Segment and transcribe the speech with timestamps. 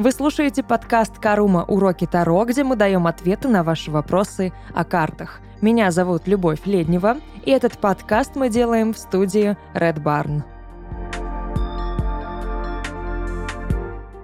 [0.00, 1.62] Вы слушаете подкаст «Карума.
[1.68, 5.42] Уроки Таро», где мы даем ответы на ваши вопросы о картах.
[5.60, 10.42] Меня зовут Любовь Леднева, и этот подкаст мы делаем в студии Red Barn.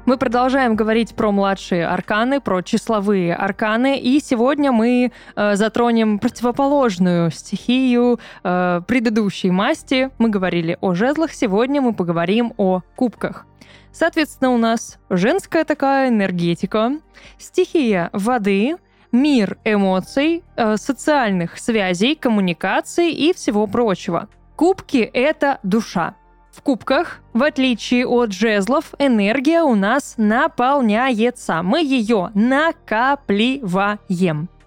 [0.07, 7.33] Мы продолжаем говорить про младшие арканы, про числовые арканы, и сегодня мы э, затронем противоположную
[7.33, 10.11] стихию э, предыдущей масти.
[10.19, 13.47] Мы говорили о жезлах, сегодня мы поговорим о кубках.
[13.91, 16.93] Соответственно, у нас женская такая энергетика,
[17.37, 18.77] стихия воды,
[19.11, 24.29] мир эмоций, э, социальных связей, коммуникаций и всего прочего.
[24.55, 26.15] Кубки— это душа.
[26.57, 31.63] В кубках, в отличие от жезлов, энергия у нас наполняется.
[31.63, 33.99] Мы ее накапливаем.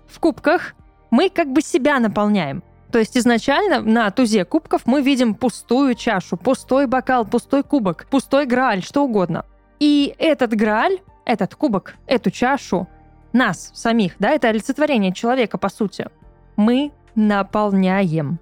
[0.08, 0.76] В кубках
[1.10, 2.62] мы как бы себя наполняем.
[2.92, 8.46] То есть изначально на тузе кубков мы видим пустую чашу, пустой бокал, пустой кубок, пустой
[8.46, 9.46] грааль, что угодно.
[9.80, 12.88] И этот грааль, этот кубок, эту чашу,
[13.34, 16.08] нас самих, да, это олицетворение человека, по сути,
[16.56, 18.38] мы наполняем.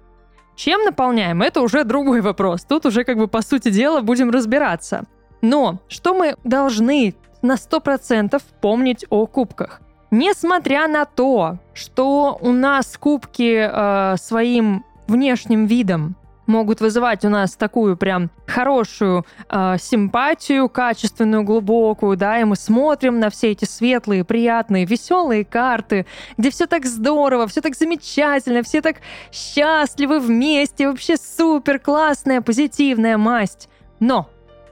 [0.58, 2.64] Чем наполняем, это уже другой вопрос.
[2.64, 5.04] Тут уже как бы по сути дела будем разбираться.
[5.40, 9.80] Но что мы должны на 100% помнить о кубках?
[10.10, 16.16] Несмотря на то, что у нас кубки э, своим внешним видом
[16.48, 23.20] могут вызывать у нас такую прям хорошую э, симпатию, качественную, глубокую, да, и мы смотрим
[23.20, 28.80] на все эти светлые, приятные, веселые карты, где все так здорово, все так замечательно, все
[28.80, 28.96] так
[29.30, 33.68] счастливы вместе, вообще супер классная, позитивная масть.
[34.00, 34.28] Но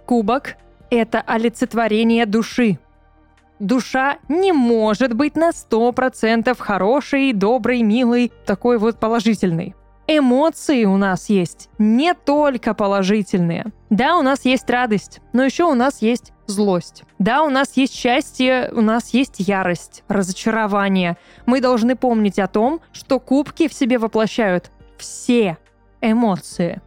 [0.07, 0.57] кубок—
[0.91, 2.79] это олицетворение души,
[3.59, 9.75] душа не может быть на 100% хорошей, доброй, милой, такой вот положительной.
[10.09, 13.67] Эмоции у нас есть не только положительные.
[13.91, 17.03] Да, у нас есть радость, но еще у нас есть злость.
[17.19, 21.17] Да, у нас есть счастье, у нас есть ярость, разочарование.
[21.45, 25.59] Мы должны помнить о том, что кубки в себе воплощают все
[26.01, 26.81] эмоции.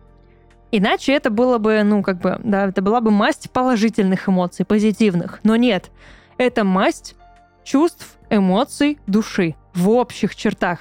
[0.72, 5.42] Иначе это было бы, ну, как бы, да, это была бы масть положительных эмоций, позитивных.
[5.44, 5.92] Но нет,
[6.38, 7.16] это масть
[7.66, 10.80] чувств, эмоций, души в общих чертах.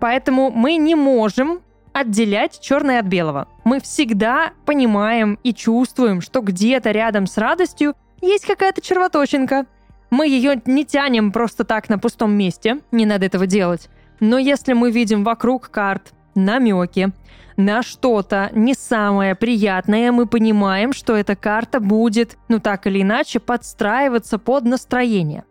[0.00, 1.60] Поэтому мы не можем
[1.92, 3.48] отделять черное от белого.
[3.64, 9.66] Мы всегда понимаем и чувствуем, что где-то рядом с радостью есть какая-то червоточинка.
[10.10, 13.88] Мы ее не тянем просто так на пустом месте, не надо этого делать.
[14.18, 17.10] Но если мы видим вокруг карт намеки
[17.56, 23.40] на что-то не самое приятное, мы понимаем, что эта карта будет, ну так или иначе,
[23.40, 25.44] подстраиваться под настроение.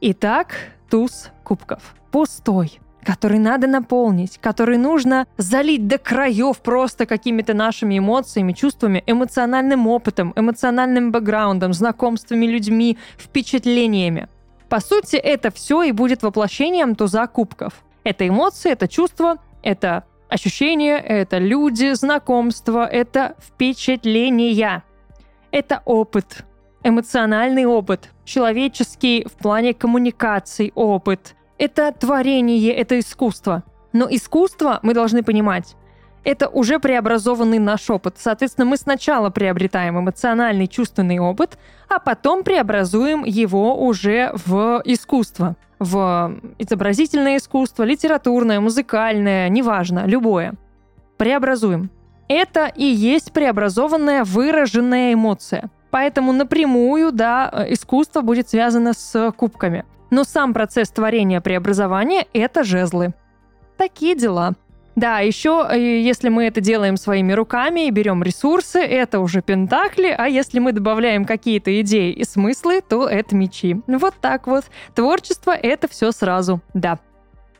[0.00, 0.54] Итак,
[0.88, 1.94] туз кубков.
[2.10, 9.86] Пустой который надо наполнить, который нужно залить до краев просто какими-то нашими эмоциями, чувствами, эмоциональным
[9.86, 14.28] опытом, эмоциональным бэкграундом, знакомствами, людьми, впечатлениями.
[14.68, 17.84] По сути, это все и будет воплощением туза кубков.
[18.02, 24.82] Это эмоции, это чувства, это ощущения, это люди, знакомства, это впечатления.
[25.52, 26.44] Это опыт,
[26.82, 33.62] эмоциональный опыт, человеческий в плане коммуникаций опыт, это творение, это искусство.
[33.92, 35.76] Но искусство, мы должны понимать,
[36.24, 38.16] это уже преобразованный наш опыт.
[38.18, 41.56] Соответственно, мы сначала приобретаем эмоциональный, чувственный опыт,
[41.88, 45.56] а потом преобразуем его уже в искусство.
[45.78, 50.54] В изобразительное искусство, литературное, музыкальное, неважно, любое.
[51.16, 51.90] Преобразуем.
[52.28, 55.70] Это и есть преобразованная, выраженная эмоция.
[55.90, 59.84] Поэтому напрямую, да, искусство будет связано с кубками.
[60.10, 63.14] Но сам процесс творения преобразования— это жезлы.
[63.76, 64.54] Такие дела.
[64.96, 70.14] Да, еще э, если мы это делаем своими руками и берем ресурсы, это уже пентакли,
[70.16, 73.82] а если мы добавляем какие-то идеи и смыслы, то это мечи.
[73.86, 74.64] Вот так вот.
[74.94, 76.98] Творчество— это все сразу, да.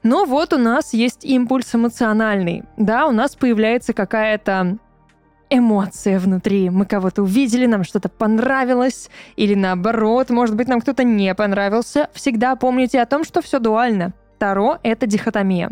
[0.03, 2.63] Но вот у нас есть импульс эмоциональный.
[2.79, 4.79] Да, у нас появляется какая-то
[5.51, 6.71] эмоция внутри.
[6.71, 12.09] Мы кого-то увидели, нам что-то понравилось, или наоборот, может быть, нам кто-то не понравился.
[12.13, 14.13] Всегда помните о том, что все дуально.
[14.39, 15.71] Таро— это дихотомия.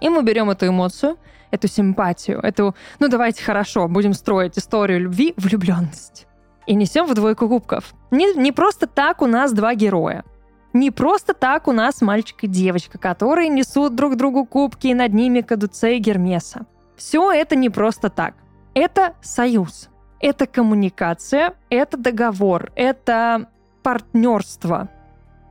[0.00, 1.16] И мы берем эту эмоцию,
[1.50, 6.26] эту симпатию, эту, ну давайте хорошо, будем строить историю любви, влюбленность.
[6.66, 7.94] И несем в двойку кубков.
[8.10, 10.24] Не, не просто так у нас два героя.
[10.72, 15.12] Не просто так у нас мальчик и девочка, которые несут друг другу кубки, и над
[15.12, 16.66] ними кадуцей Гермеса.
[16.96, 18.34] Все это не просто так.
[18.74, 19.88] Это союз,
[20.20, 23.48] это коммуникация, это договор, это
[23.82, 24.88] партнерство,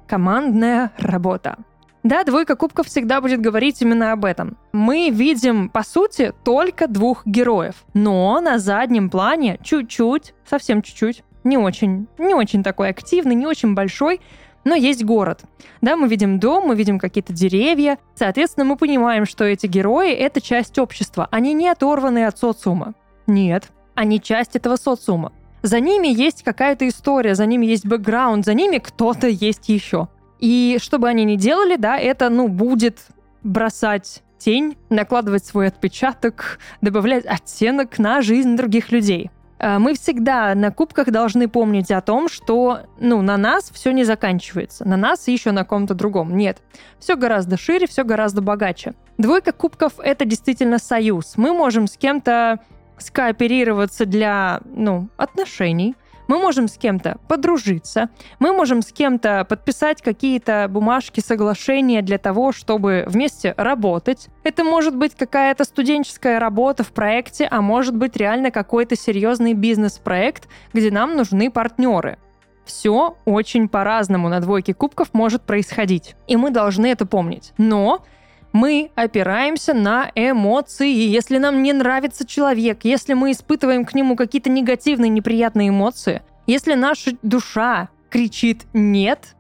[0.07, 1.57] командная работа.
[2.01, 4.57] Да, двойка кубков всегда будет говорить именно об этом.
[4.71, 7.75] Мы видим, по сути, только двух героев.
[7.94, 13.74] Но на заднем плане чуть-чуть, совсем чуть-чуть, не очень, не очень такой активный, не очень
[13.74, 14.21] большой,
[14.63, 15.42] но есть город.
[15.81, 17.98] Да, мы видим дом, мы видим какие-то деревья.
[18.16, 21.27] Соответственно, мы понимаем, что эти герои— это часть общества.
[21.31, 22.94] Они не оторваны от социума.
[23.30, 25.31] Нет, они часть этого социума.
[25.62, 30.08] За ними есть какая-то история, за ними есть бэкграунд, за ними кто-то есть еще.
[30.40, 33.00] И что бы они ни делали, да, это, ну, будет
[33.44, 39.31] бросать тень, накладывать свой отпечаток, добавлять оттенок на жизнь других людей.
[39.60, 44.06] Э, мы всегда на кубках должны помнить о том, что ну, на нас все не
[44.06, 46.36] заканчивается, на нас и еще на ком-то другом.
[46.36, 46.60] Нет,
[47.00, 48.94] все гораздо шире, все гораздо богаче.
[49.18, 51.34] Двойка кубков— это действительно союз.
[51.36, 52.60] Мы можем с кем-то
[53.01, 55.96] скооперироваться для ну, отношений—
[56.30, 62.51] мы можем с кем-то подружиться, мы можем с кем-то подписать какие-то бумажки, соглашения для того,
[62.51, 64.30] чтобы вместе работать.
[64.44, 70.48] Это может быть какая-то студенческая работа в проекте, а может быть реально какой-то серьезный бизнес-проект,
[70.72, 72.19] где нам нужны партнеры.
[72.63, 76.16] Все очень по-разному на двойке кубков может происходить.
[76.28, 77.54] И мы должны это помнить.
[77.57, 78.04] Но
[78.51, 80.90] мы опираемся на эмоции.
[80.90, 86.74] Если нам не нравится человек, если мы испытываем к нему какие-то негативные, неприятные эмоции, если
[86.74, 89.36] наша душа кричит «нет»,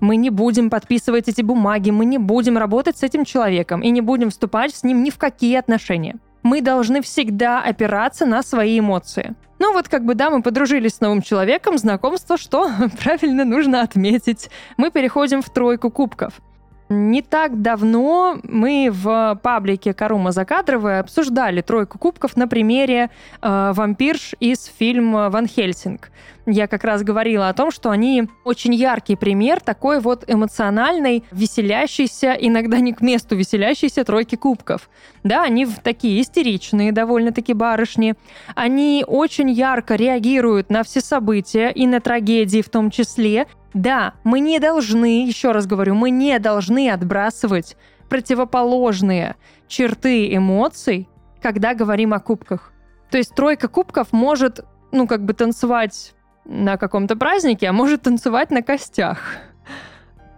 [0.00, 4.00] мы не будем подписывать эти бумаги, мы не будем работать с этим человеком и не
[4.00, 6.16] будем вступать с ним ни в какие отношения.
[6.44, 9.34] Мы должны всегда опираться на свои эмоции.
[9.58, 12.70] Ну вот как бы да, мы подружились с новым человеком, знакомство, что
[13.02, 14.50] правильно нужно отметить.
[14.76, 16.40] Мы переходим в тройку кубков.
[16.88, 23.10] Не так давно мы в паблике Карума Закадровая обсуждали тройку кубков на примере
[23.42, 26.10] э, вампирш из фильма «Ван Хельсинг».
[26.50, 32.32] Я как раз говорила о том, что они очень яркий пример такой вот эмоциональной, веселящейся,
[32.32, 34.88] иногда не к месту веселящейся тройки кубков.
[35.22, 38.14] Да, они такие истеричные довольно-таки барышни.
[38.54, 44.40] Они очень ярко реагируют на все события и на трагедии в том числе, да, мы
[44.40, 47.76] не должны, еще раз говорю, мы не должны отбрасывать
[48.08, 49.36] противоположные
[49.66, 51.10] черты эмоций,
[51.42, 52.72] когда говорим о кубках.
[53.10, 56.14] То есть тройка кубков может, ну, как бы танцевать
[56.48, 59.36] на каком-то празднике, а может танцевать на костях.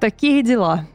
[0.00, 0.86] Такие дела.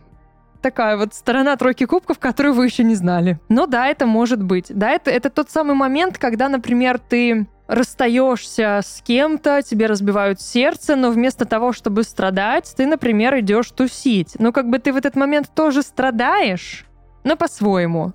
[0.61, 3.39] Такая вот сторона тройки кубков, которую вы еще не знали.
[3.49, 4.65] Но да, это может быть.
[4.69, 10.95] Да, это, это тот самый момент, когда, например, ты расстаешься с кем-то, тебе разбивают сердце,
[10.95, 14.35] но вместо того, чтобы страдать, ты, например, идешь тусить.
[14.37, 16.85] Ну, как бы ты в этот момент тоже страдаешь,
[17.23, 18.09] но по-своему.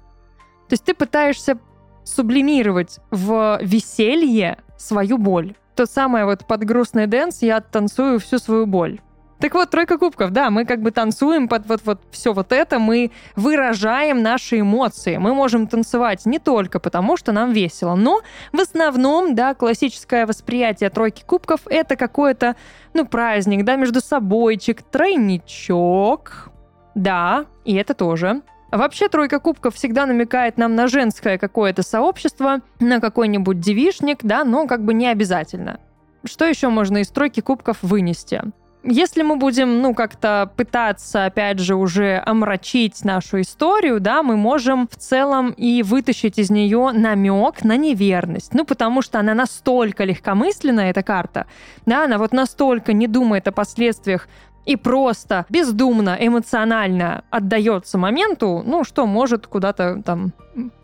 [0.69, 1.59] То есть ты пытаешься
[2.05, 5.55] сублимировать в веселье свою боль.
[5.81, 9.01] То самое вот под грустный dance я танцую всю свою боль.
[9.39, 12.79] Так вот, тройка кубков, да, мы как бы танцуем под вот, вот все вот это,
[12.79, 15.17] мы выражаем наши эмоции.
[15.17, 18.21] Мы можем танцевать не только потому, что нам весело, но
[18.53, 22.57] в основном, да, классическое восприятие тройки кубков— это какой-то,
[22.93, 26.51] ну, праздник, да, междусобойчик, тройничок,
[26.95, 28.43] да, и это тоже.
[28.71, 34.67] Вообще тройка кубков всегда намекает нам на женское какое-то сообщество, на какой-нибудь девишник, да, но
[34.67, 35.81] как бы не обязательно.
[36.25, 38.43] Что еще можно из тройки кубков вынести?
[38.83, 44.89] Если мы будем, ну, как-то пытаться, опять же, уже омрачить нашу историю, да, мы можем
[44.89, 48.55] в целом и вытащить из нее намек на неверность.
[48.55, 51.47] Ну, потому что она настолько легкомысленная, эта карта,
[51.85, 54.29] да, она вот настолько не думает о последствиях
[54.67, 60.33] и просто бездумно, эмоционально отдается моменту, ну, что может куда-то там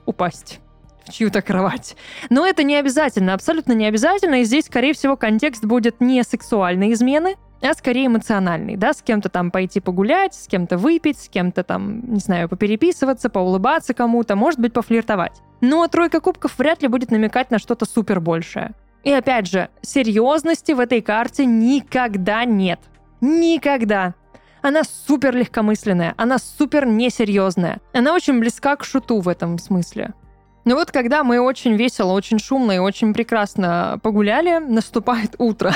[0.06, 0.60] упасть
[1.04, 1.96] в чью-то кровать.
[2.30, 6.92] Но это не обязательно, абсолютно не обязательно, и здесь, скорее всего, контекст будет не сексуальной
[6.92, 11.64] измены, а скорее эмоциональный, да, с кем-то там пойти погулять, с кем-то выпить, с кем-то
[11.64, 15.40] там, не знаю, попереписываться, поулыбаться кому-то, может быть, пофлиртовать.
[15.60, 18.72] Но тройка кубков вряд ли будет намекать на что-то супер большее.
[19.04, 22.80] И опять же, серьезности в этой карте никогда нет.
[23.20, 24.14] Никогда.
[24.62, 27.80] Она супер легкомысленная, она супер несерьезная.
[27.92, 30.14] Она очень близка к шуту в этом смысле.
[30.64, 35.72] Но вот когда мы очень весело, очень шумно и очень прекрасно погуляли, наступает утро.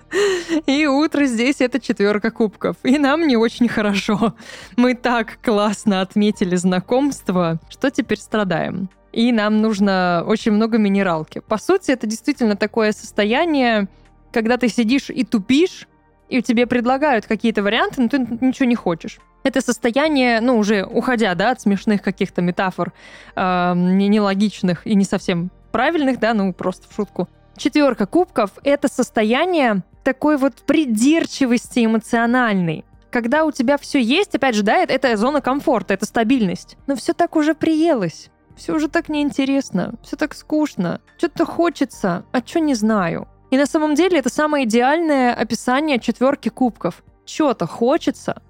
[0.66, 2.76] И утро здесь это четверка кубков.
[2.82, 4.34] И нам не очень хорошо.
[4.76, 11.38] Мы так классно отметили знакомство, что теперь страдаем и нам нужно очень много минералки.
[11.38, 13.88] По сути, это действительно такое состояние,
[14.32, 15.86] когда ты сидишь и тупишь,
[16.28, 19.18] и тебе предлагают какие-то варианты, но ты ничего не хочешь.
[19.42, 22.92] Это состояние, ну, уже уходя, да, от смешных каких-то метафор,
[23.36, 27.28] э, нелогичных и не совсем правильных, да, ну, просто в шутку.
[27.56, 32.84] Четверка кубков— это состояние такой вот придирчивости эмоциональной.
[33.10, 36.76] Когда у тебя все есть, опять же, да, это, зона комфорта, это стабильность.
[36.86, 38.30] Но все так уже приелось.
[38.56, 41.00] Все уже так неинтересно, все так скучно.
[41.18, 43.28] Что-то хочется, а что не знаю.
[43.54, 47.04] И на самом деле это самое идеальное описание четверки кубков.
[47.24, 48.42] Чего-то хочется,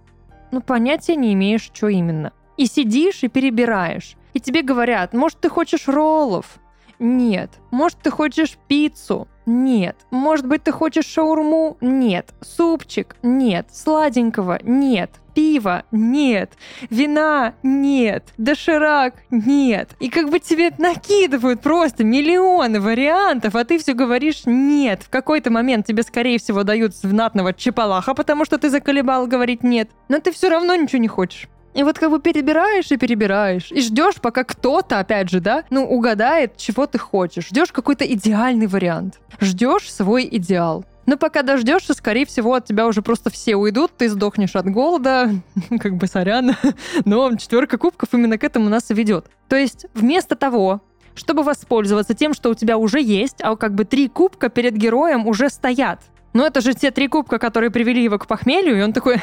[0.50, 2.32] но понятия не имеешь, что именно.
[2.56, 4.16] И сидишь и перебираешь.
[4.32, 6.56] И тебе говорят, может, ты хочешь роллов?
[6.99, 7.50] Нет.
[7.70, 9.28] Может, ты хочешь пиццу?
[9.46, 9.96] Нет.
[10.10, 11.76] Может быть, ты хочешь шаурму?
[11.80, 12.32] Нет.
[12.40, 13.16] Супчик?
[13.22, 13.68] Нет.
[13.72, 14.58] Сладенького?
[14.62, 15.10] Нет.
[15.34, 15.82] Пива?
[15.90, 16.52] Нет.
[16.90, 17.54] Вина?
[17.62, 18.24] Нет.
[18.38, 19.14] Доширак?
[19.30, 19.90] Нет.
[19.98, 25.02] И как бы тебе накидывают просто миллионы вариантов, а ты все говоришь нет.
[25.02, 29.90] В какой-то момент тебе, скорее всего, дают знатного чепалаха, потому что ты заколебал говорить нет.
[30.08, 31.48] Но ты все равно ничего не хочешь.
[31.75, 35.85] И вот как бы перебираешь и перебираешь, и ждешь, пока кто-то, опять же, да, ну,
[35.85, 37.49] угадает, чего ты хочешь.
[37.49, 39.21] Ждешь какой-то идеальный вариант.
[39.40, 40.85] Ждешь свой идеал.
[41.07, 45.31] Но пока дождешься, скорее всего, от тебя уже просто все уйдут, ты сдохнешь от голода,
[45.81, 46.57] как бы сорян.
[47.04, 49.26] Но четверка кубков именно к этому нас и ведет.
[49.49, 50.81] То есть вместо того,
[51.14, 55.26] чтобы воспользоваться тем, что у тебя уже есть, а как бы три кубка перед героем
[55.26, 56.00] уже стоят.
[56.33, 59.21] Но это же те три кубка, которые привели его к похмелью, и он такой,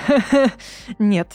[1.00, 1.28] нет,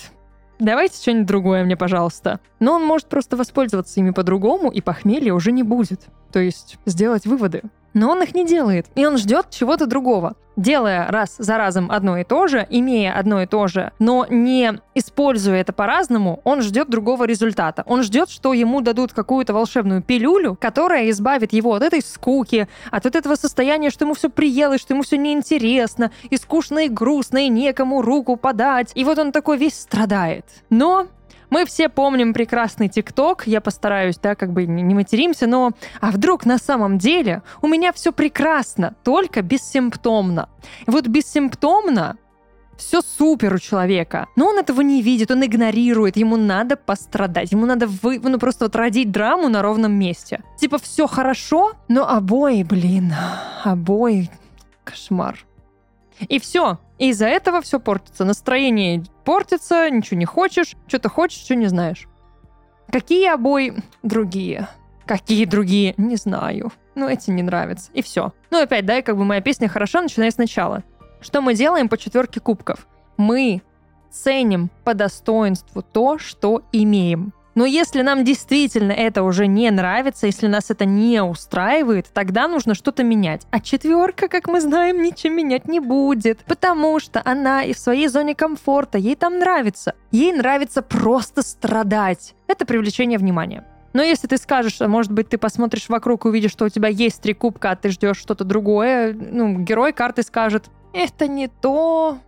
[0.58, 2.40] Давайте что-нибудь другое мне, пожалуйста.
[2.60, 6.06] Но он может просто воспользоваться ими по-другому, и похмелья уже не будет.
[6.32, 7.62] То есть сделать выводы.
[7.96, 10.34] Но он их не делает, и он ждет чего-то другого.
[10.54, 14.80] Делая раз за разом одно и то же, имея одно и то же, но не
[14.94, 17.84] используя это по-разному, он ждет другого результата.
[17.86, 23.04] Он ждет, что ему дадут какую-то волшебную пилюлю, которая избавит его от этой скуки, от
[23.04, 27.46] вот этого состояния, что ему все приелось, что ему все неинтересно, и скучно, и грустно,
[27.46, 28.92] и некому руку подать.
[28.94, 30.44] И вот он такой весь страдает.
[30.68, 31.06] Но
[31.50, 36.46] мы все помним прекрасный ТикТок, я постараюсь, да, как бы не материмся, но а вдруг
[36.46, 40.48] на самом деле у меня все прекрасно, только бессимптомно.
[40.86, 42.16] И вот бессимптомно
[42.76, 44.26] все супер у человека.
[44.36, 48.66] Но он этого не видит, он игнорирует, ему надо пострадать, ему надо вы, ну, просто
[48.66, 50.42] вот родить драму на ровном месте.
[50.58, 53.14] Типа все хорошо, но обои, блин,
[53.64, 54.30] обои,
[54.84, 55.44] кошмар.
[56.20, 56.78] И все.
[56.98, 58.24] из-за этого все портится.
[58.24, 62.08] Настроение портится, ничего не хочешь, что-то хочешь, что не знаешь.
[62.90, 63.74] Какие обои?
[64.02, 64.68] Другие.
[65.06, 65.94] Какие другие?
[65.96, 66.72] Не знаю.
[66.94, 67.90] Ну, эти не нравятся.
[67.92, 68.32] И все.
[68.50, 70.82] Ну, опять, да, и как бы моя песня хороша, начиная сначала.
[71.20, 72.86] Что мы делаем по четверке кубков?
[73.16, 73.62] Мы
[74.10, 77.32] ценим по достоинству то, что имеем.
[77.56, 82.74] Но если нам действительно это уже не нравится, если нас это не устраивает, тогда нужно
[82.74, 83.46] что-то менять.
[83.50, 88.08] А четверка, как мы знаем, ничем менять не будет, потому что она и в своей
[88.08, 89.94] зоне комфорта, ей там нравится.
[90.12, 92.34] Ей нравится просто страдать.
[92.46, 93.64] Это привлечение внимания.
[93.94, 96.90] Но если ты скажешь, а может быть, ты посмотришь вокруг и увидишь, что у тебя
[96.90, 102.18] есть три кубка, а ты ждешь что-то другое, ну, герой карты скажет, это не то,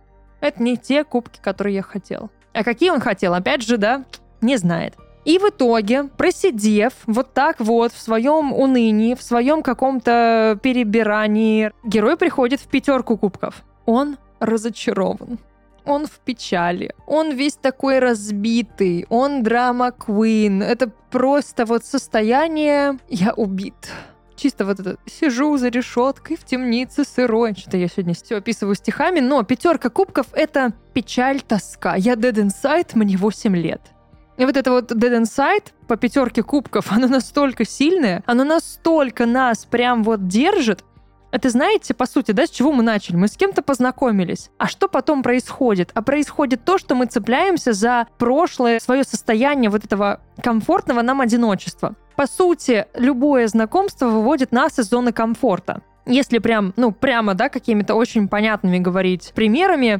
[0.41, 2.31] это не те кубки, которые я хотел.
[2.53, 4.05] А какие он хотел, опять же, да,
[4.41, 4.95] не знает.
[5.25, 12.17] И в итоге, просидев вот так вот в своем унынии, в своем каком-то перебирании, герой
[12.17, 13.63] приходит в пятерку кубков.
[13.85, 15.39] Он разочарован.
[15.85, 16.93] Он в печали.
[17.07, 19.05] Он весь такой разбитый.
[19.09, 20.61] Он драма Квин.
[20.61, 23.91] Это просто вот состояние «я убит».
[24.35, 27.55] Чисто вот это сижу за решеткой в темнице сырой.
[27.55, 31.95] Что-то я сегодня все описываю стихами, но пятерка кубков— это печаль, тоска.
[31.95, 33.81] Я dead inside, мне 8 лет.
[34.39, 39.65] И вот это вот Dead Inside по пятерке кубков, оно настолько сильное, оно настолько нас
[39.65, 40.85] прям вот держит,
[41.31, 43.17] это знаете, по сути, да, с чего мы начали?
[43.17, 44.49] Мы с кем-то познакомились.
[44.57, 45.91] А что потом происходит?
[45.93, 51.95] А происходит то, что мы цепляемся за прошлое, свое состояние вот этого комфортного нам одиночества.
[52.15, 55.83] По сути, любое знакомство выводит нас из зоны комфорта.
[56.05, 59.99] Если прям, ну, прямо, да, какими-то очень понятными говорить примерами,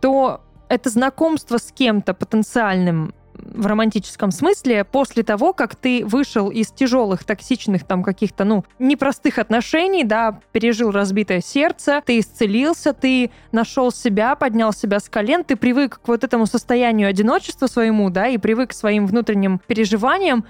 [0.00, 3.14] то это знакомство с кем-то потенциальным
[3.54, 9.38] в романтическом смысле после того, как ты вышел из тяжелых, токсичных там каких-то, ну, непростых
[9.38, 15.56] отношений, да, пережил разбитое сердце, ты исцелился, ты нашел себя, поднял себя с колен, ты
[15.56, 20.44] привык к вот этому состоянию одиночества своему, да, и привык к своим внутренним переживаниям,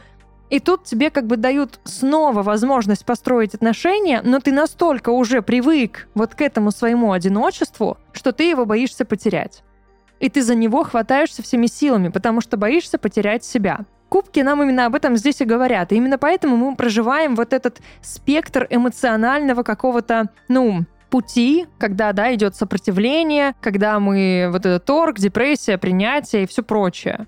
[0.51, 6.09] и тут тебе как бы дают снова возможность построить отношения, но ты настолько уже привык
[6.15, 9.63] вот к этому своему одиночеству, что ты его боишься потерять
[10.25, 13.81] и ты за него хватаешься всеми силами, потому что боишься потерять себя.
[14.09, 15.93] Кубки нам именно об этом здесь и говорят.
[15.93, 22.57] И именно поэтому мы проживаем вот этот спектр эмоционального какого-то, ну, пути, когда, да, идет
[22.57, 27.27] сопротивление, когда мы вот этот торг, депрессия, принятие и все прочее.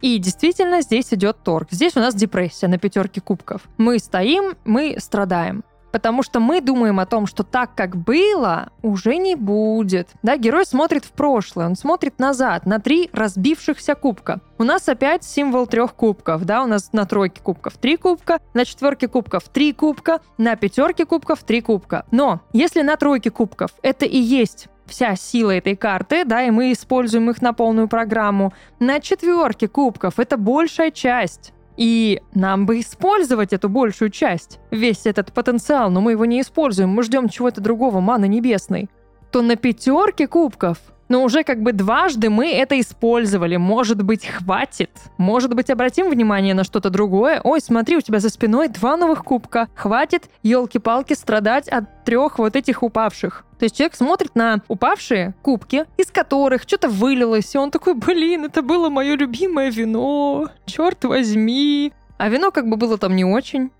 [0.00, 1.72] И действительно здесь идет торг.
[1.72, 3.62] Здесь у нас депрессия на пятерке кубков.
[3.78, 5.64] Мы стоим, мы страдаем.
[5.92, 10.10] Потому что мы думаем о том, что так, как было, уже не будет.
[10.22, 14.40] Да, герой смотрит в прошлое, он смотрит назад, на три разбившихся кубка.
[14.58, 18.64] У нас опять символ трех кубков, да, у нас на тройке кубков три кубка, на
[18.64, 22.04] четверке кубков три кубка, на пятерке кубков три кубка.
[22.10, 26.72] Но если на тройке кубков это и есть вся сила этой карты, да, и мы
[26.72, 33.52] используем их на полную программу, на четверке кубков это большая часть и нам бы использовать
[33.52, 38.00] эту большую часть, весь этот потенциал, но мы его не используем, мы ждем чего-то другого,
[38.00, 38.90] маны небесной.
[39.30, 43.56] То на пятерке кубков но уже как бы дважды мы это использовали.
[43.56, 44.90] Может быть, хватит?
[45.16, 47.40] Может быть, обратим внимание на что-то другое?
[47.42, 49.68] Ой, смотри, у тебя за спиной два новых кубка.
[49.74, 53.44] Хватит, елки-палки, страдать от трех вот этих упавших.
[53.58, 58.44] То есть человек смотрит на упавшие кубки, из которых что-то вылилось, и он такой, блин,
[58.44, 61.92] это было мое любимое вино, черт возьми.
[62.18, 63.70] А вино как бы было там не очень.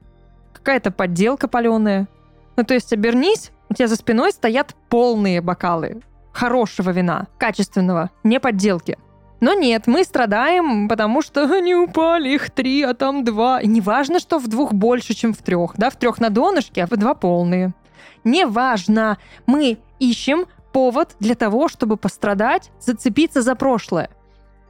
[0.52, 2.08] Какая-то подделка паленая.
[2.56, 6.02] Ну, то есть обернись, у тебя за спиной стоят полные бокалы
[6.38, 8.96] хорошего вина, качественного, не подделки.
[9.40, 13.60] Но нет, мы страдаем, потому что они упали, их три, а там два.
[13.60, 15.76] И неважно, что в двух больше, чем в трех.
[15.76, 17.72] Да, в трех на донышке, а в два полные.
[18.24, 19.18] Неважно.
[19.46, 24.10] Мы ищем повод для того, чтобы пострадать, зацепиться за прошлое.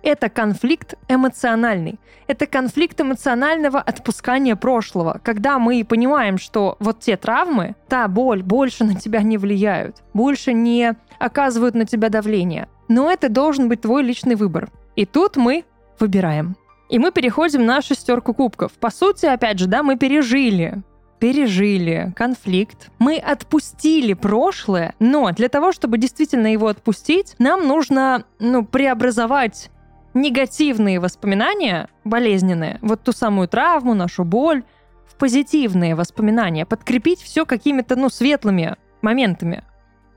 [0.02, 1.98] Это конфликт эмоциональный.
[2.28, 8.84] Это конфликт эмоционального отпускания прошлого, когда мы понимаем, что вот те травмы, та боль больше
[8.84, 12.68] на тебя не влияют, больше не оказывают на тебя давление.
[12.88, 14.70] Но это должен быть твой личный выбор.
[14.94, 15.64] И тут мы
[15.98, 16.56] выбираем.
[16.88, 18.72] И мы переходим на шестерку кубков.
[18.72, 20.82] По сути, опять же, да, мы пережили
[21.18, 28.64] пережили конфликт, мы отпустили прошлое, но для того, чтобы действительно его отпустить, нам нужно ну,
[28.64, 29.70] преобразовать
[30.14, 34.64] негативные воспоминания, болезненные, вот ту самую травму, нашу боль,
[35.06, 39.64] в позитивные воспоминания, подкрепить все какими-то, ну, светлыми моментами.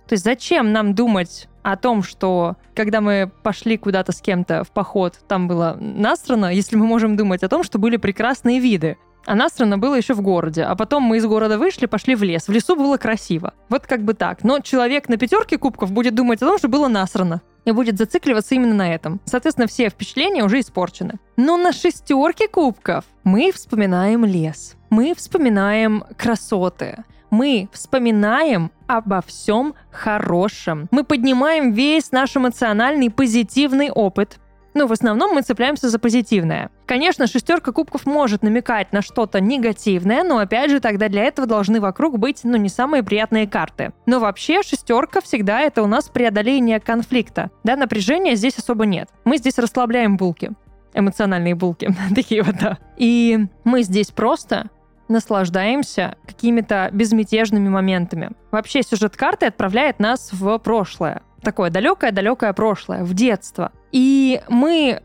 [0.07, 4.71] То есть зачем нам думать о том, что когда мы пошли куда-то с кем-то в
[4.71, 8.97] поход, там было насрано, если мы можем думать о том, что были прекрасные виды.
[9.25, 10.63] А насрано было еще в городе.
[10.63, 12.47] А потом мы из города вышли, пошли в лес.
[12.47, 13.53] В лесу было красиво.
[13.69, 14.43] Вот как бы так.
[14.43, 18.55] Но человек на пятерке кубков будет думать о том, что было насрано и будет зацикливаться
[18.55, 19.21] именно на этом.
[19.25, 21.19] Соответственно, все впечатления уже испорчены.
[21.37, 30.87] Но на шестерке кубков мы вспоминаем лес, мы вспоминаем красоты, мы вспоминаем обо всем хорошем.
[30.91, 34.39] Мы поднимаем весь наш эмоциональный позитивный опыт,
[34.73, 36.71] ну, в основном мы цепляемся за позитивное.
[36.85, 41.79] Конечно, шестерка кубков может намекать на что-то негативное, но опять же тогда для этого должны
[41.81, 43.91] вокруг быть, ну, не самые приятные карты.
[44.05, 47.51] Но вообще шестерка всегда это у нас преодоление конфликта.
[47.63, 49.09] Да, напряжения здесь особо нет.
[49.25, 50.51] Мы здесь расслабляем булки.
[50.93, 51.89] Эмоциональные булки.
[52.15, 52.77] Такие вот, да.
[52.97, 54.69] И мы здесь просто
[55.07, 58.31] наслаждаемся какими-то безмятежными моментами.
[58.51, 61.21] Вообще сюжет карты отправляет нас в прошлое.
[61.41, 63.71] Такое далекое-далекое прошлое, в детство.
[63.91, 65.01] И мы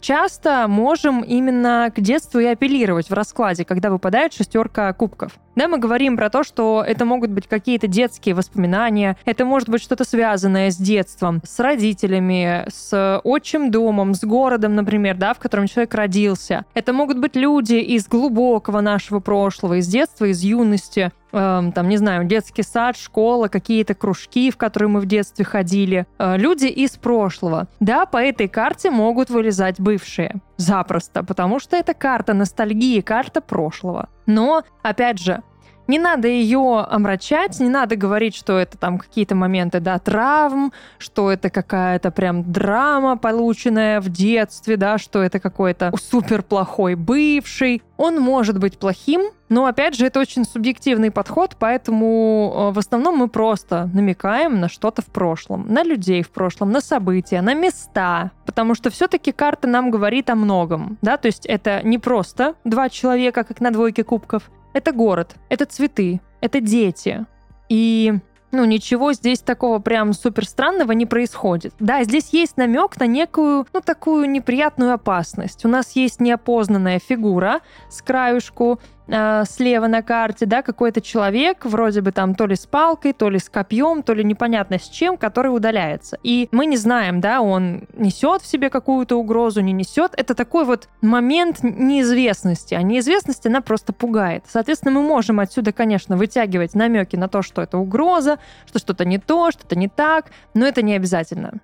[0.00, 5.32] часто можем именно к детству и апеллировать в раскладе, когда выпадает шестерка кубков.
[5.56, 9.82] Да, мы говорим про то, что это могут быть какие-то детские воспоминания, это может быть
[9.82, 15.66] что-то связанное с детством, с родителями, с отчим домом, с городом, например, да, в котором
[15.66, 16.64] человек родился.
[16.74, 21.98] Это могут быть люди из глубокого нашего прошлого, из детства, из юности, эм, там, не
[21.98, 26.06] знаю, детский сад, школа, какие-то кружки, в которые мы в детстве ходили.
[26.18, 27.68] Э, люди из прошлого.
[27.80, 30.36] Да, по этой карте могут вылезать бывшие.
[30.56, 34.08] Запросто, потому что это карта ностальгии, карта прошлого.
[34.26, 35.42] Но, опять же,
[35.86, 41.30] не надо ее омрачать, не надо говорить, что это там какие-то моменты, да, травм, что
[41.30, 47.82] это какая-то прям драма, полученная в детстве, да, что это какой-то супер плохой бывший.
[47.96, 53.18] Он может быть плохим, но, опять же, это очень субъективный подход, поэтому э, в основном
[53.18, 58.32] мы просто намекаем на что-то в прошлом, на людей в прошлом, на события, на места,
[58.46, 62.88] потому что все-таки карта нам говорит о многом, да, то есть это не просто два
[62.88, 67.24] человека, как на двойке кубков, это город, это цветы, это дети.
[67.70, 68.12] И
[68.54, 71.74] ну, ничего здесь такого прям супер странного не происходит.
[71.80, 75.64] Да, здесь есть намек на некую, ну, такую неприятную опасность.
[75.64, 82.00] У нас есть неопознанная фигура с краюшку, э, слева на карте, да, какой-то человек, вроде
[82.00, 85.16] бы там то ли с палкой, то ли с копьем, то ли непонятно с чем,
[85.16, 86.18] который удаляется.
[86.22, 90.12] И мы не знаем, да, он несет в себе какую-то угрозу, не несет.
[90.16, 92.74] Это такой вот момент неизвестности.
[92.74, 94.44] А неизвестность, она просто пугает.
[94.48, 99.18] Соответственно, мы можем отсюда, конечно, вытягивать намеки на то, что это угроза, что что-то не
[99.18, 101.60] то, что-то не так, но это не обязательно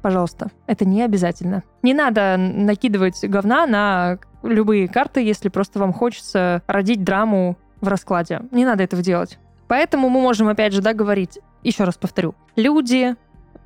[0.00, 0.50] пожалуйста.
[0.66, 1.62] Это не обязательно.
[1.82, 8.42] Не надо накидывать говна на любые карты, если просто вам хочется родить драму в раскладе.
[8.50, 9.38] Не надо этого делать.
[9.68, 13.14] Поэтому мы можем, опять же, да, говорить, еще раз повторю, люди,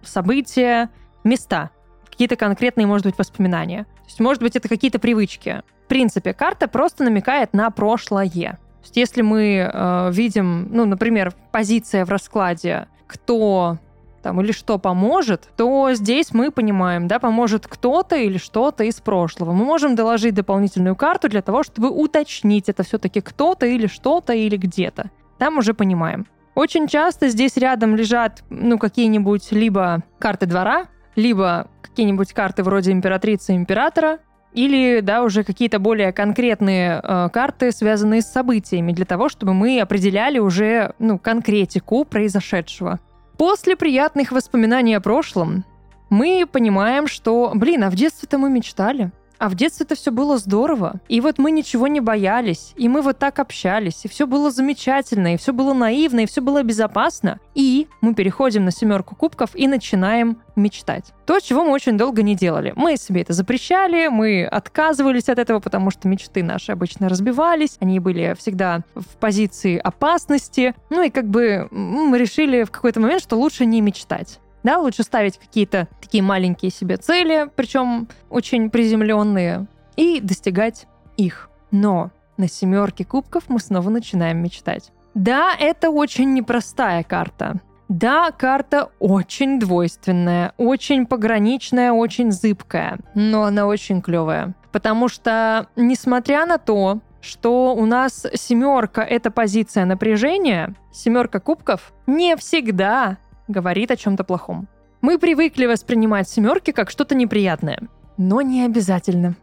[0.03, 0.91] события,
[1.25, 1.71] места,
[2.11, 3.85] какие-то конкретные, может быть, воспоминания.
[3.85, 5.63] То есть, может быть, это какие-то привычки.
[5.85, 8.29] В принципе, карта просто намекает на прошлое.
[8.29, 13.79] То есть, если мы э, видим, ну, например, позиция в раскладе, кто
[14.25, 19.53] там, или что поможет, то здесь мы понимаем, да, поможет кто-то или что-то из прошлого.
[19.53, 24.57] Мы можем доложить дополнительную карту для того, чтобы уточнить, это все-таки кто-то или что-то или
[24.57, 25.11] где-то.
[25.39, 26.27] Там уже понимаем.
[26.55, 33.55] Очень часто здесь рядом лежат, ну, какие-нибудь либо карты двора, либо какие-нибудь карты вроде императрицы
[33.55, 34.21] императора,
[34.55, 39.81] или, да, уже какие-то более конкретные э, карты, связанные с событиями, для того, чтобы мы
[39.81, 43.01] определяли уже, ну, конкретику произошедшего.
[43.37, 45.65] После приятных воспоминаний о прошлом
[46.09, 49.11] мы понимаем, что, блин, а в детстве-то мы мечтали.
[49.39, 51.01] А в детстве это все было здорово.
[51.09, 55.35] И вот мы ничего не боялись, и мы вот так общались, и все было замечательно,
[55.35, 57.41] и все было наивно, и все было безопасно.
[57.55, 61.13] И мы переходим на семерку кубков и начинаем мечтать.
[61.27, 62.73] То, чего мы очень долго не делали.
[62.77, 67.99] Мы себе это запрещали, мы отказывались от этого, потому что мечты наши обычно разбивались, они
[67.99, 70.75] были всегда в позиции опасности.
[70.91, 74.41] Ну и как бы мы решили в какой-то момент, что лучше не мечтать.
[74.65, 81.51] Да, лучше ставить какие-то такие маленькие себе цели, причем очень приземленные, и достигать их.
[81.71, 84.91] Но на семерке кубков мы снова начинаем мечтать.
[85.15, 87.61] Да, это очень непростая карта.
[87.89, 94.55] Да, карта очень двойственная, очень пограничная, очень зыбкая, но она очень клевая.
[94.73, 102.37] Потому что, несмотря на то, что у нас семерка это позиция напряжения, семерка кубков не
[102.37, 104.69] всегда говорит о чем-то плохом.
[105.01, 107.81] Мы привыкли воспринимать семерки как что-то неприятное,
[108.17, 109.35] но не обязательно.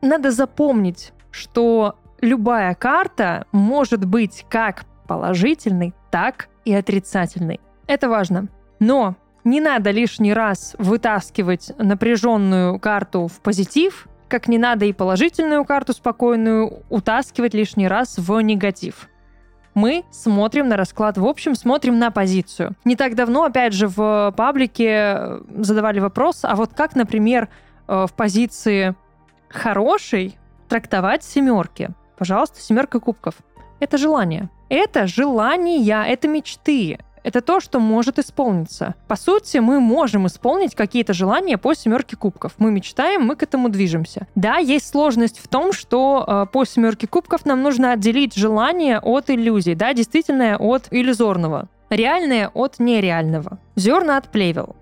[0.00, 7.60] Надо запомнить, что любая карта может быть как положительной, так и отрицательной.
[7.86, 8.48] Это важно.
[8.78, 15.64] Но не надо лишний раз вытаскивать напряженную карту в позитив, как не надо и положительную
[15.64, 19.08] карту спокойную утаскивать лишний раз в негатив
[19.74, 22.72] мы смотрим на расклад в общем, смотрим на позицию.
[22.84, 27.48] Не так давно, опять же, в паблике э, задавали вопрос, а вот как, например,
[27.88, 28.94] э, в позиции
[29.48, 31.90] хорошей трактовать семерки?
[32.18, 33.34] Пожалуйста, семерка кубков.
[33.80, 34.50] Это желание.
[34.68, 38.94] Это желания, это мечты это то, что может исполниться.
[39.08, 42.52] По сути, мы можем исполнить какие-то желания по семерке кубков.
[42.58, 44.26] Мы мечтаем, мы к этому движемся.
[44.34, 49.30] Да, есть сложность в том, что э, по семерке кубков нам нужно отделить желание от
[49.30, 54.76] иллюзий, да, действительное от иллюзорного, реальное от нереального, зерна от плевел.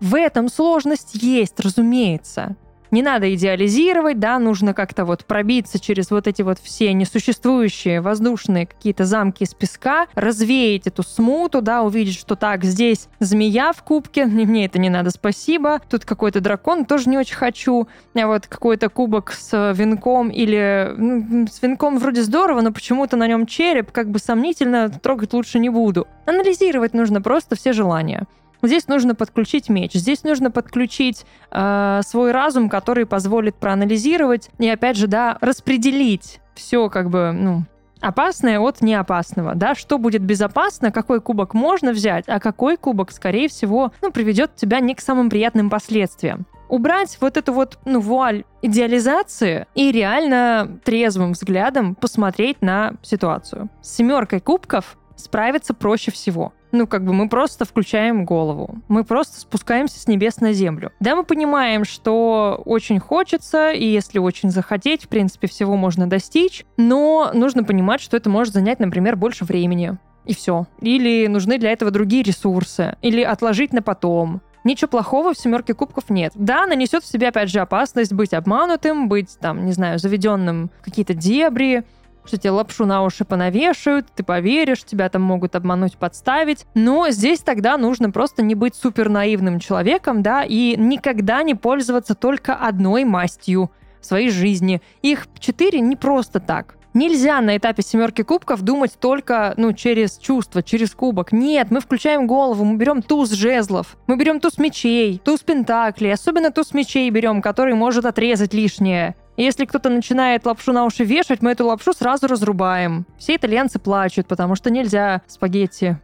[0.00, 2.56] В этом сложность есть, разумеется
[2.92, 8.66] не надо идеализировать, да, нужно как-то вот пробиться через вот эти вот все несуществующие воздушные
[8.66, 14.26] какие-то замки из песка, развеять эту смуту, да, увидеть, что так, здесь змея в кубке,
[14.26, 18.88] мне это не надо, спасибо, тут какой-то дракон, тоже не очень хочу, а вот какой-то
[18.90, 24.18] кубок с венком или с венком вроде здорово, но почему-то на нем череп, как бы
[24.18, 26.06] сомнительно, трогать лучше не буду.
[26.26, 28.26] Анализировать нужно просто все желания.
[28.62, 34.96] Здесь нужно подключить меч, здесь нужно подключить э, свой разум, который позволит проанализировать и, опять
[34.96, 37.64] же, да, распределить все как бы, ну,
[38.00, 43.48] опасное от неопасного, да, что будет безопасно, какой кубок можно взять, а какой кубок, скорее
[43.48, 46.46] всего, ну, приведет тебя не к самым приятным последствиям.
[46.68, 53.68] Убрать вот эту вот, ну, вуаль идеализации и реально трезвым взглядом посмотреть на ситуацию.
[53.82, 58.82] С семеркой кубков справиться проще всего ну, как бы мы просто включаем голову.
[58.88, 60.90] Мы просто спускаемся с небес на землю.
[61.00, 66.64] Да, мы понимаем, что очень хочется, и если очень захотеть, в принципе, всего можно достичь,
[66.78, 69.98] но нужно понимать, что это может занять, например, больше времени.
[70.24, 70.66] И все.
[70.80, 72.96] Или нужны для этого другие ресурсы.
[73.02, 74.40] Или отложить на потом.
[74.64, 76.32] Ничего плохого в семерке кубков нет.
[76.36, 80.84] Да, нанесет в себе, опять же, опасность быть обманутым, быть, там, не знаю, заведенным в
[80.84, 81.82] какие-то дебри,
[82.24, 86.66] что тебе лапшу на уши понавешают, ты поверишь, тебя там могут обмануть, подставить.
[86.74, 92.14] Но здесь тогда нужно просто не быть супер наивным человеком, да, и никогда не пользоваться
[92.14, 94.82] только одной мастью в своей жизни.
[95.02, 96.76] Их четыре не просто так.
[96.94, 101.32] Нельзя на этапе семерки кубков думать только ну, через чувства, через кубок.
[101.32, 106.50] Нет, мы включаем голову, мы берем туз жезлов, мы берем туз мечей, туз пентаклей, особенно
[106.50, 109.16] туз мечей берем, который может отрезать лишнее.
[109.38, 113.06] Если кто-то начинает лапшу на уши вешать, мы эту лапшу сразу разрубаем.
[113.16, 115.98] Все итальянцы плачут, потому что нельзя спагетти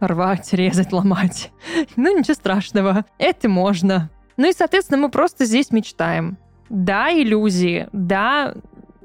[0.00, 1.52] рвать, резать, ломать.
[1.96, 3.04] Ну, ничего страшного.
[3.18, 4.10] Это можно.
[4.36, 6.38] Ну и, соответственно, мы просто здесь мечтаем.
[6.68, 8.54] Да, иллюзии, да,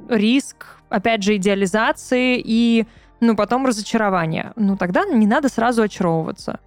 [0.10, 2.86] риск, опять же, идеализации и
[3.20, 4.54] ну потом разочарование.
[4.56, 6.60] Ну тогда не надо сразу очаровываться.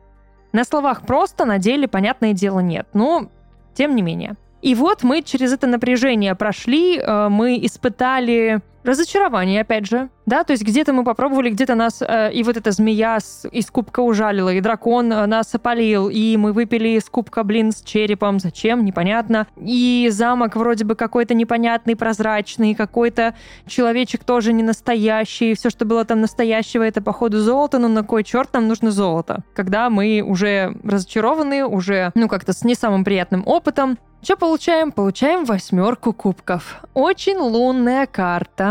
[0.52, 2.88] На словах просто, на деле, понятное дело, нет.
[2.92, 3.28] Но
[3.74, 4.34] тем не менее.
[4.62, 10.52] И вот мы через это напряжение прошли, э, мы испытали разочарование, опять же, да, то
[10.52, 14.52] есть где-то мы попробовали, где-то нас э, и вот эта змея с, из кубка ужалила,
[14.52, 19.46] и дракон э, нас опалил, и мы выпили из кубка блин с черепом, зачем, непонятно,
[19.56, 23.34] и замок вроде бы какой-то непонятный, прозрачный, какой-то
[23.66, 28.22] человечек тоже не настоящий, все, что было там настоящего, это походу золото, но на кой
[28.22, 33.42] черт нам нужно золото, когда мы уже разочарованы, уже, ну, как-то с не самым приятным
[33.46, 34.92] опытом, что получаем?
[34.92, 36.82] Получаем восьмерку кубков.
[36.92, 38.69] Очень лунная карта.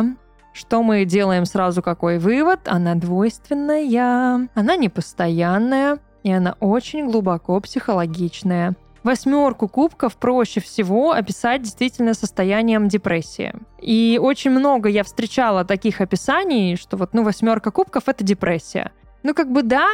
[0.60, 2.60] Что мы делаем сразу какой вывод?
[2.66, 8.76] Она двойственная, она непостоянная, и она очень глубоко психологичная.
[9.02, 13.54] Восьмерку кубков проще всего описать действительно состоянием депрессии.
[13.80, 18.92] И очень много я встречала таких описаний, что вот, ну, восьмерка кубков это депрессия.
[19.24, 19.88] Ну, как бы да,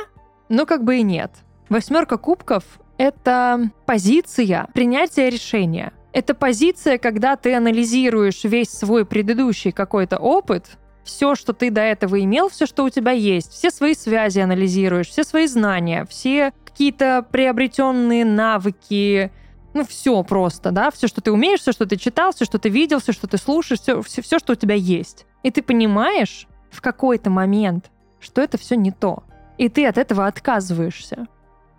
[0.50, 1.32] но как бы и нет.
[1.70, 2.64] Восьмерка кубков
[2.98, 5.94] это позиция принятия решения.
[6.16, 12.24] Это позиция, когда ты анализируешь весь свой предыдущий какой-то опыт, все, что ты до этого
[12.24, 17.28] имел, все, что у тебя есть, все свои связи анализируешь, все свои знания, все какие-то
[17.30, 19.30] приобретенные навыки,
[19.74, 22.70] ну, все просто, да, все, что ты умеешь, все, что ты читал, все, что ты
[22.70, 25.26] видел, все, что ты слушаешь, все, все, все что у тебя есть.
[25.44, 29.26] И ты понимаешь в какой-то момент, что это все не то.
[29.58, 31.28] И ты от этого отказываешься.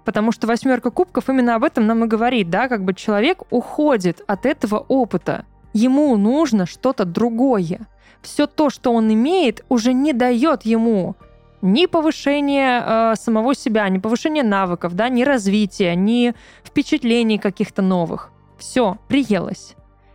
[0.06, 4.22] Потому что восьмерка кубков именно об этом нам и говорит, да, как бы человек уходит
[4.28, 5.44] от этого опыта.
[5.72, 7.88] Ему нужно что-то другое.
[8.22, 11.16] Все то, что он имеет, уже не дает ему
[11.60, 18.30] ни повышения э, самого себя, ни повышения навыков, да, ни развития, ни впечатлений каких-то новых.
[18.58, 19.74] Все, приелось.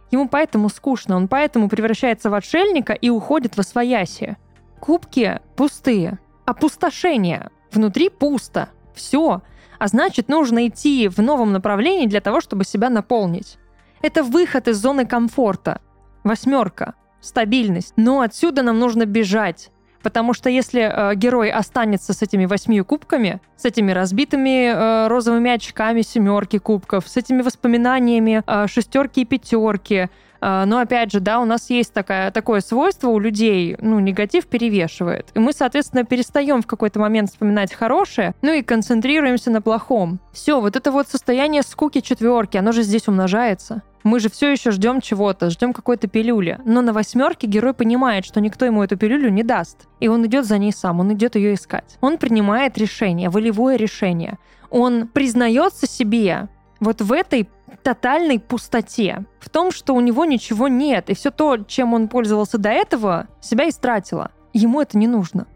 [0.10, 4.38] Ему поэтому скучно, он поэтому превращается в отшельника и уходит во свояси.
[4.80, 6.18] Кубки пустые.
[6.46, 7.50] Опустошение.
[7.74, 8.70] Внутри пусто.
[8.96, 9.42] Все
[9.82, 13.58] а значит, нужно идти в новом направлении для того, чтобы себя наполнить.
[14.04, 15.82] Это выход из зоны комфорта.
[16.24, 16.94] Восьмерка.
[17.20, 17.94] Стабильность.
[17.96, 19.72] Но отсюда нам нужно бежать.
[20.04, 25.50] Потому что если э, герой останется с этими восьми кубками, с этими разбитыми э, розовыми
[25.50, 30.10] очками семерки кубков, с этими воспоминаниями э, шестерки и пятерки,
[30.42, 35.30] но опять же, да, у нас есть такая, такое свойство у людей, ну, негатив перевешивает.
[35.36, 40.20] И мы, соответственно, перестаем в какой-то момент вспоминать хорошее, ну и концентрируемся на плохом.
[40.34, 43.84] Все, вот это вот состояние скуки четверки, оно же здесь умножается.
[44.04, 46.60] Мы же все еще ждем чего-то, ждем какой-то пилюли.
[46.66, 49.88] Но на восьмерке герой понимает, что никто ему эту пилюлю не даст.
[50.00, 51.98] И он идет за ней сам, он идет ее искать.
[52.02, 54.40] Он принимает решение, волевое решение.
[54.72, 56.48] Он признается себе
[56.80, 57.48] вот в этой
[57.84, 62.58] тотальной пустоте, в том, что у него ничего нет, и все то, чем он пользовался
[62.58, 64.32] до этого, себя истратило.
[64.54, 65.48] Ему это не нужно.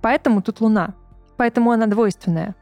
[0.00, 0.94] Поэтому тут Луна.
[1.36, 2.54] Поэтому она двойственная.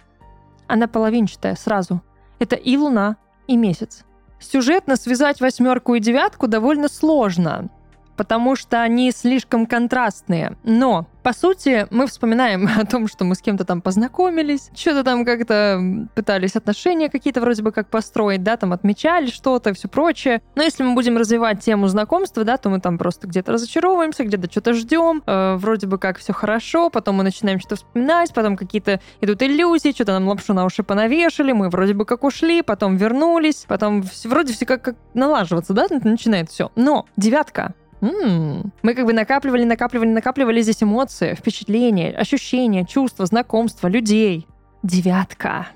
[0.67, 2.03] Она половинчатая сразу.
[2.39, 4.05] Это и Луна, и месяц.
[4.39, 7.71] Сюжетно связать восьмерку и девятку довольно сложно
[8.19, 10.59] потому что они слишком контрастные.
[10.65, 15.27] Но, по сути, мы вспоминаем о том, что мы с кем-то там познакомились, что-то там
[15.27, 20.41] как-то пытались отношения какие-то вроде бы как построить, да, там отмечали что-то и все прочее.
[20.55, 24.51] Но если мы будем развивать тему знакомства, да, то мы там просто где-то разочаровываемся, где-то
[24.51, 28.99] что-то ждем, э, вроде бы как все хорошо, потом мы начинаем что-то вспоминать, потом какие-то
[29.21, 33.67] идут иллюзии, что-то нам лапшу на уши понавешали, мы вроде бы как ушли, потом вернулись,
[33.69, 36.73] потом вроде все как, как налаживаться, да, начинает все.
[36.75, 38.73] Но девятка М-м.
[38.83, 44.47] Мы как бы накапливали, накапливали, накапливали здесь эмоции, впечатления, ощущения, чувства, знакомства, людей.
[44.83, 45.69] Девятка.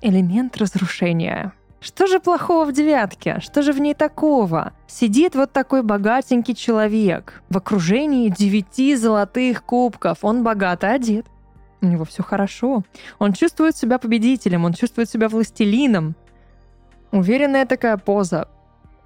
[0.00, 1.52] Элемент разрушения.
[1.80, 3.38] Что же плохого в девятке?
[3.40, 4.72] Что же в ней такого?
[4.86, 10.18] Сидит вот такой богатенький человек в окружении девяти золотых кубков.
[10.22, 11.26] Он богато одет.
[11.82, 12.82] У него все хорошо.
[13.18, 16.16] Он чувствует себя победителем, он чувствует себя властелином.
[17.12, 18.48] Уверенная такая поза,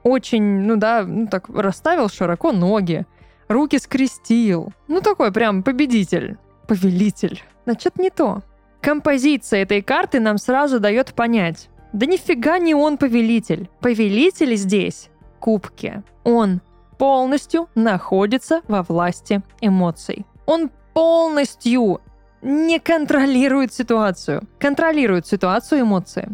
[0.02, 3.06] очень, ну да, ну так расставил широко ноги,
[3.48, 4.72] руки скрестил.
[4.88, 7.42] Ну такой прям победитель, повелитель.
[7.64, 8.42] Значит, не то.
[8.80, 11.68] Композиция этой карты нам сразу дает понять.
[11.92, 13.68] Да нифига не он повелитель.
[13.80, 15.10] Повелитель здесь—
[15.40, 16.02] кубки.
[16.24, 16.60] Он
[16.98, 20.26] полностью находится во власти эмоций.
[20.46, 22.00] Он полностью
[22.42, 24.42] не контролирует ситуацию.
[24.58, 26.28] Контролирует ситуацию эмоции.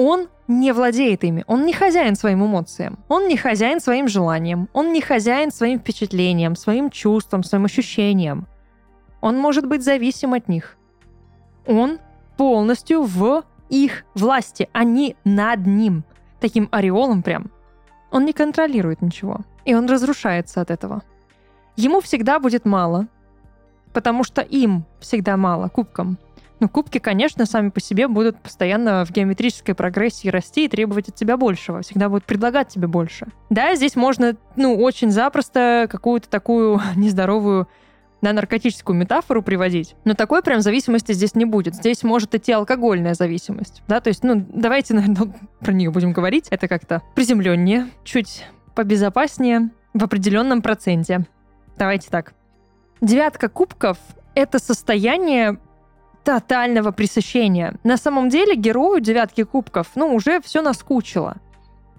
[0.00, 1.42] Он не владеет ими.
[1.48, 3.00] Он не хозяин своим эмоциям.
[3.08, 4.68] Он не хозяин своим желаниям.
[4.72, 8.46] Он не хозяин своим впечатлениям, своим чувствам, своим ощущениям.
[9.20, 10.76] Он может быть зависим от них.
[11.66, 11.98] Он
[12.36, 14.68] полностью в их власти.
[14.72, 16.04] Они над ним.
[16.38, 17.50] Таким ореолом прям.
[18.12, 19.40] Он не контролирует ничего.
[19.64, 21.02] И он разрушается от этого.
[21.74, 23.08] Ему всегда будет мало.
[23.92, 26.18] потому что им всегда мало, кубкам.
[26.60, 31.14] Но кубки, конечно, сами по себе будут постоянно в геометрической прогрессии расти и требовать от
[31.14, 31.82] тебя большего.
[31.82, 33.28] Всегда будут предлагать тебе больше.
[33.50, 37.68] Да, здесь можно, ну, очень запросто какую-то такую нездоровую
[38.20, 41.76] на наркотическую метафору приводить, но такой прям зависимости здесь не будет.
[41.76, 46.48] Здесь может идти алкогольная зависимость, да, то есть, ну, давайте, наверное, про нее будем говорить.
[46.50, 48.44] Это как-то приземленнее, чуть
[48.74, 51.26] побезопаснее в определенном проценте.
[51.76, 52.34] Давайте так.
[53.00, 53.98] Девятка кубков—
[54.34, 55.58] это состояние
[56.28, 57.76] тотального пресыщения.
[57.84, 61.38] На самом деле герою девятки кубков, ну, уже все наскучило.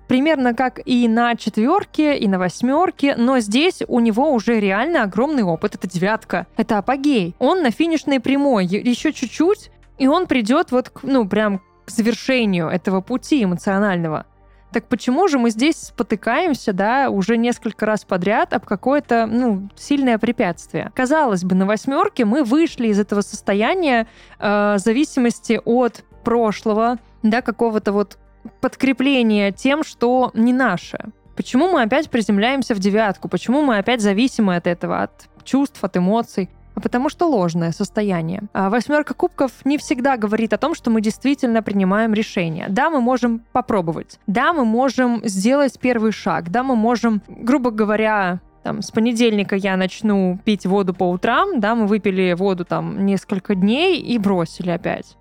[0.08, 5.42] Примерно как и на четверке, и на восьмерке, но здесь у него уже реально огромный
[5.42, 5.74] опыт.
[5.74, 7.36] Это девятка, это апогей.
[7.40, 12.68] Он на финишной прямой, еще чуть-чуть, и он придет вот, к, ну, прям к завершению
[12.68, 14.28] этого пути эмоционального.
[14.72, 20.20] Так почему же мы здесь спотыкаемся, да, уже несколько раз подряд об какое-то, ну, сильное
[20.20, 20.92] препятствие?
[20.94, 27.92] Казалось бы, на восьмерке мы вышли из этого состояния э, зависимости от прошлого, да, какого-то
[27.92, 28.20] вот
[28.62, 31.00] подкрепления тем, что не наше.
[31.36, 33.28] Почему мы опять приземляемся в девятку?
[33.28, 36.50] Почему мы опять зависимы от этого, от чувств, от эмоций?
[36.80, 38.44] А потому что ложное состояние.
[38.54, 42.68] А восьмерка кубков не всегда говорит о том, что мы действительно принимаем решение.
[42.70, 44.18] Да, мы можем попробовать.
[44.28, 46.50] Да, мы можем сделать первый шаг.
[46.50, 51.76] Да, мы можем, грубо говоря, там, с понедельника я начну пить воду по утрам, да,
[51.76, 55.18] мы выпили воду там несколько дней и бросили опять.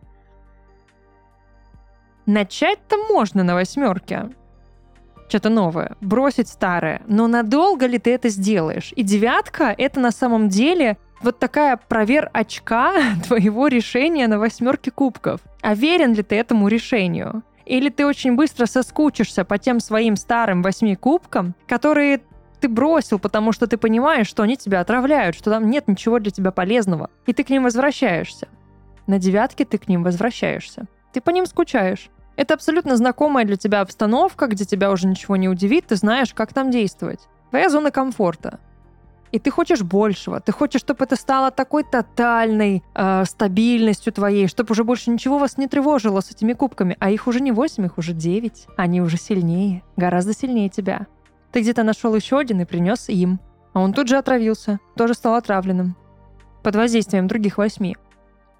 [2.26, 4.30] Начать-то можно на восьмерке.
[5.28, 5.96] Что-то новое.
[6.00, 7.02] Бросить старое.
[7.06, 8.92] Но надолго ли ты это сделаешь?
[8.96, 12.94] И девятка— это на самом деле вот такая провер очка
[13.26, 15.40] твоего решения на восьмерке кубков.
[15.62, 17.42] А верен ли ты этому решению?
[17.66, 22.20] Или ты очень быстро соскучишься по тем своим старым восьми кубкам, которые
[22.60, 26.30] ты бросил, потому что ты понимаешь, что они тебя отравляют, что там нет ничего для
[26.30, 28.48] тебя полезного, и ты к ним возвращаешься.
[29.06, 30.86] На девятке ты к ним возвращаешься.
[31.12, 32.10] Ты по ним скучаешь.
[32.36, 36.52] Это абсолютно знакомая для тебя обстановка, где тебя уже ничего не удивит, ты знаешь, как
[36.52, 37.20] там действовать.
[37.50, 38.60] Твоя зона комфорта.
[39.32, 40.40] И ты хочешь большего.
[40.40, 45.58] Ты хочешь, чтобы это стало такой тотальной э, стабильностью твоей, чтобы уже больше ничего вас
[45.58, 46.96] не тревожило с этими кубками.
[47.00, 48.66] А их уже не 8, их уже 9.
[48.76, 51.06] Они уже сильнее, гораздо сильнее тебя.
[51.52, 53.40] Ты где-то нашел еще один и принес им.
[53.72, 55.96] А он тут же отравился, тоже стал отравленным.
[56.62, 57.96] Под воздействием других восьми.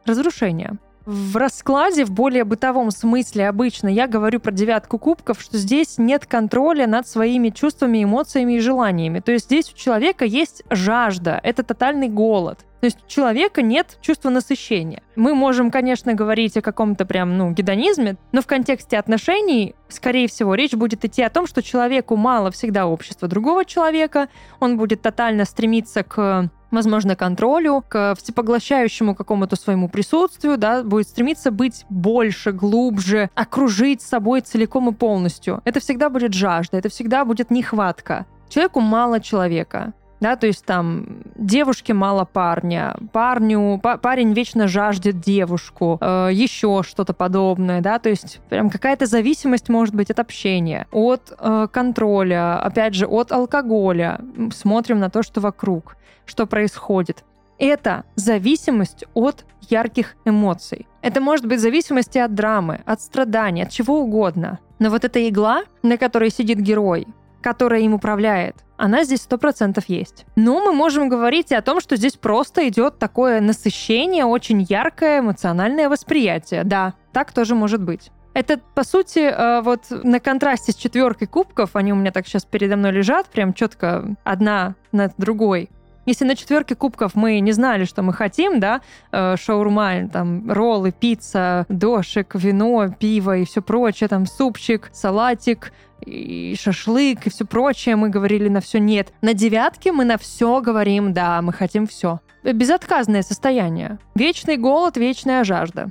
[0.04, 0.78] Разрушение.
[1.08, 6.26] В раскладе, в более бытовом смысле обычно, я говорю про девятку кубков, что здесь нет
[6.26, 9.20] контроля над своими чувствами, эмоциями и желаниями.
[9.20, 12.58] То есть здесь у человека есть жажда, это тотальный голод.
[12.80, 15.02] То есть у человека нет чувства насыщения.
[15.16, 20.54] Мы можем, конечно, говорить о каком-то прям, ну, гедонизме, но в контексте отношений, скорее всего,
[20.54, 24.28] речь будет идти о том, что человеку мало всегда общества другого человека,
[24.60, 31.50] он будет тотально стремиться к возможно, контролю, к всепоглощающему какому-то своему присутствию, да, будет стремиться
[31.50, 35.60] быть больше, глубже, окружить собой целиком и полностью.
[35.64, 38.26] Это всегда будет жажда, это всегда будет нехватка.
[38.48, 39.92] Человеку мало человека.
[40.20, 46.82] Да, то есть там девушке мало парня, парню, па парень вечно жаждет девушку, э, еще
[46.82, 52.60] что-то подобное, да, то есть прям какая-то зависимость может быть от общения, от э, контроля,
[52.60, 54.20] опять же, от алкоголя.
[54.52, 55.96] Смотрим на то, что вокруг
[56.28, 57.24] что происходит.
[57.58, 60.86] Это зависимость от ярких эмоций.
[61.02, 64.60] Это может быть зависимость от драмы, от страдания, от чего угодно.
[64.78, 67.06] Но вот эта игла, на которой сидит герой,
[67.42, 70.24] которая им управляет, она здесь сто процентов есть.
[70.36, 75.18] Но мы можем говорить и о том, что здесь просто идет такое насыщение, очень яркое
[75.18, 76.62] эмоциональное восприятие.
[76.62, 78.12] Да, так тоже может быть.
[78.34, 82.44] Это, по сути, э, вот на контрасте с четверкой кубков, они у меня так сейчас
[82.44, 85.70] передо мной лежат, прям четко одна над другой.
[86.08, 88.80] Если на четверке кубков мы не знали, что мы хотим, да,
[89.12, 96.56] э, шаурма, там, роллы, пицца, дошик, вино, пиво и все прочее, там, супчик, салатик, и
[96.58, 99.12] шашлык и все прочее, мы говорили на все нет.
[99.20, 102.20] На девятке мы на все говорим да, мы хотим все.
[102.42, 103.98] Безотказное состояние.
[104.14, 105.90] Вечный голод, вечная жажда.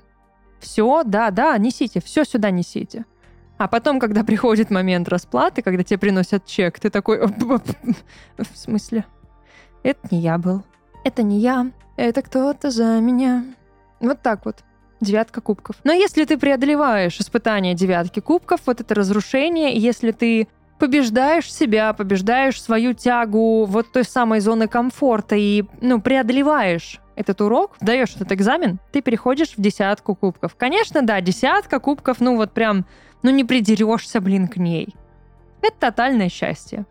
[0.59, 3.05] Все, да, да, несите, все сюда несите.
[3.59, 7.19] А потом, когда приходит момент расплаты, когда тебе приносят чек, ты такой...
[8.37, 9.05] В смысле?
[9.87, 10.63] Это не я был.
[11.05, 11.71] Это не я.
[11.95, 13.45] Это кто-то за меня.
[14.01, 14.57] Вот так вот.
[14.99, 15.77] Девятка кубков.
[15.85, 22.61] Но если ты преодолеваешь испытание девятки кубков, вот это разрушение, если ты побеждаешь себя, побеждаешь
[22.61, 28.79] свою тягу вот той самой зоны комфорта и, ну, преодолеваешь этот урок, даешь этот экзамен,
[28.91, 30.55] ты переходишь в десятку кубков.
[30.55, 32.85] Конечно, да, десятка кубков, ну вот прям,
[33.23, 34.93] ну не придерешься, блин, к ней.
[35.61, 36.85] Это тотальное счастье.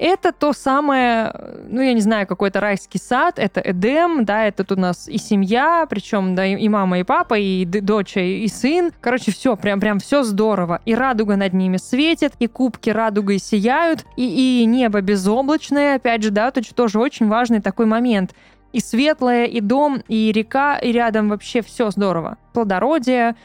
[0.00, 1.30] Это то самое,
[1.68, 5.18] ну, я не знаю, какой-то райский сад, это Эдем, да, это тут у нас и
[5.18, 8.92] семья, причем, да, и мама, и папа, и дочь, и сын.
[9.02, 10.80] Короче, все, прям, прям все здорово.
[10.86, 16.30] И радуга над ними светит, и кубки радугой сияют, и, и небо безоблачное, опять же,
[16.30, 18.34] да, тут тоже очень важный такой момент.
[18.72, 22.38] И светлое, и дом, и река, и рядом вообще все здорово.
[22.54, 23.36] Плодородие.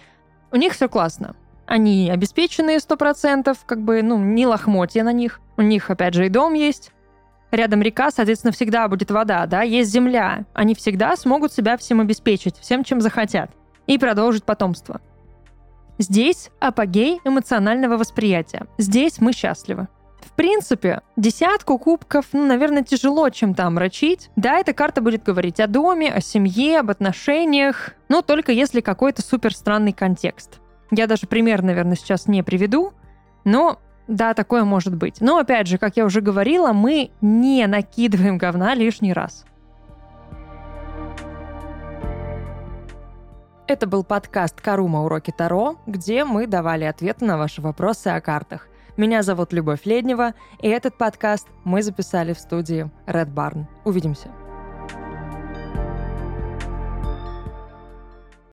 [0.53, 1.35] У них все классно.
[1.65, 5.39] Они обеспеченные сто процентов, как бы, ну, не лохмотья на них.
[5.57, 6.91] У них, опять же, и дом есть.
[7.51, 10.45] Рядом река, соответственно, всегда будет вода, да, есть земля.
[10.53, 13.51] Они всегда смогут себя всем обеспечить, всем, чем захотят.
[13.87, 14.99] И продолжить потомство.
[15.97, 18.67] Здесь апогей эмоционального восприятия.
[18.77, 19.87] Здесь мы счастливы.
[20.19, 24.29] В принципе, десятку кубков, ну, наверное, тяжело чем-то омрачить.
[24.35, 29.21] Да, эта карта будет говорить о доме, о семье, об отношениях, но только если какой-то
[29.21, 30.59] супер странный контекст.
[30.91, 32.93] Я даже пример, наверное, сейчас не приведу,
[33.43, 35.19] но да, такое может быть.
[35.19, 39.45] Но опять же, как я уже говорила, мы не накидываем говна лишний раз.
[43.67, 45.03] Это был подкаст «Карума.
[45.03, 48.67] Уроки Таро», где мы давали ответы на ваши вопросы о картах.
[48.95, 53.65] Меня зовут Любовь Леднева, и этот подкаст мы записали в студии Red Barn.
[53.83, 54.29] Увидимся.